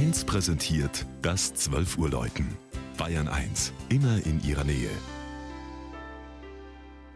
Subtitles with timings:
[0.00, 2.56] 1 präsentiert das 12 Uhr Läuten.
[2.96, 4.88] Bayern 1, immer in ihrer Nähe.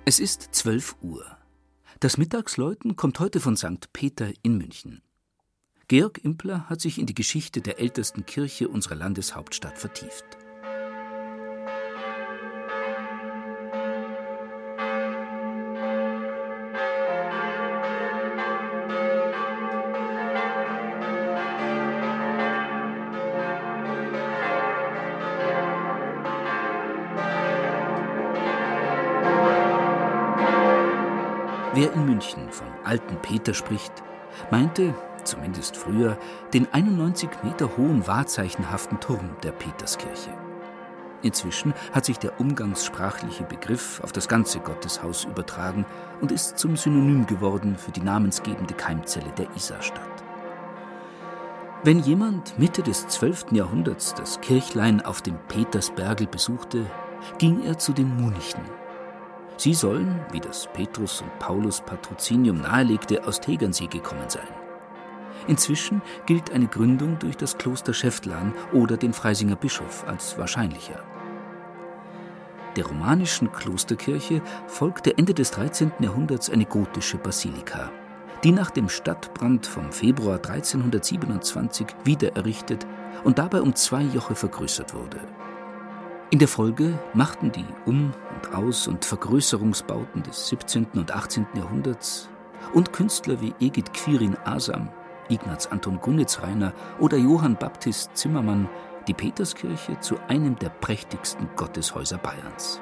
[0.05, 1.25] Es ist 12 Uhr.
[2.01, 3.91] Das Mittagsläuten kommt heute von St.
[3.95, 5.01] Peter in München.
[5.89, 10.37] Georg Impler hat sich in die Geschichte der ältesten Kirche unserer Landeshauptstadt vertieft.
[31.75, 33.93] Wer in München vom alten Peter spricht,
[34.53, 36.17] meinte, zumindest früher,
[36.53, 40.31] den 91 Meter hohen wahrzeichenhaften Turm der Peterskirche.
[41.23, 45.85] Inzwischen hat sich der umgangssprachliche Begriff auf das ganze Gotteshaus übertragen
[46.21, 50.23] und ist zum Synonym geworden für die namensgebende Keimzelle der Isarstadt.
[51.83, 53.47] Wenn jemand Mitte des 12.
[53.51, 56.87] Jahrhunderts das Kirchlein auf dem Petersbergel besuchte,
[57.39, 58.63] ging er zu den Munichen,
[59.57, 64.49] Sie sollen, wie das Petrus und Paulus Patrozinium nahelegte, aus Tegernsee gekommen sein.
[65.47, 71.03] Inzwischen gilt eine Gründung durch das Kloster Schäftlarn oder den Freisinger Bischof als wahrscheinlicher.
[72.77, 75.93] Der romanischen Klosterkirche folgte Ende des 13.
[76.01, 77.93] Jahrhunderts eine gotische Basilika,
[78.43, 82.85] die nach dem Stadtbrand vom Februar 1327 wiedererrichtet
[83.23, 85.21] und dabei um zwei Joche vergrößert wurde.
[86.35, 90.85] In der Folge machten die Um- und Aus- und Vergrößerungsbauten des 17.
[90.95, 91.47] und 18.
[91.55, 92.29] Jahrhunderts
[92.73, 94.89] und Künstler wie Egid Quirin Asam,
[95.29, 98.69] Ignaz Anton Gunnitzreiner oder Johann Baptist Zimmermann
[99.07, 102.81] die Peterskirche zu einem der prächtigsten Gotteshäuser Bayerns.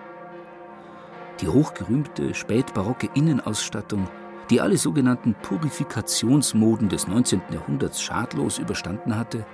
[1.42, 4.08] Die hochgerühmte spätbarocke Innenausstattung,
[4.48, 7.42] die alle sogenannten Purifikationsmoden des 19.
[7.52, 9.44] Jahrhunderts schadlos überstanden hatte,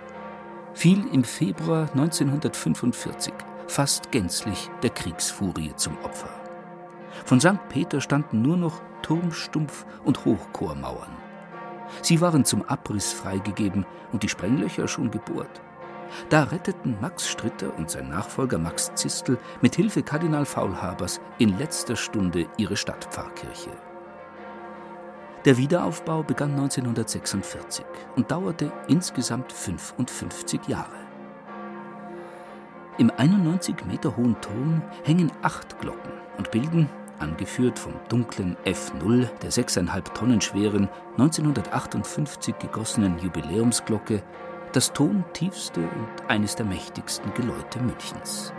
[0.72, 3.34] fiel im Februar 1945
[3.68, 6.30] fast gänzlich der Kriegsfurie zum Opfer.
[7.24, 7.68] Von St.
[7.68, 11.16] Peter standen nur noch Turmstumpf und Hochchormauern.
[12.02, 15.60] Sie waren zum Abriss freigegeben und die Sprenglöcher schon gebohrt.
[16.30, 21.96] Da retteten Max Stritter und sein Nachfolger Max Zistel mit Hilfe Kardinal Faulhabers in letzter
[21.96, 23.70] Stunde ihre Stadtpfarrkirche.
[25.44, 27.84] Der Wiederaufbau begann 1946
[28.16, 30.97] und dauerte insgesamt 55 Jahre.
[32.98, 36.88] Im 91 Meter hohen Turm hängen acht Glocken und bilden,
[37.20, 44.24] angeführt vom dunklen F0 der 6,5 Tonnen schweren 1958 gegossenen Jubiläumsglocke,
[44.72, 48.52] das tontiefste und eines der mächtigsten Geläute Münchens.